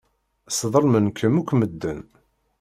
[0.57, 2.01] Sḍelmen-kem akk medden.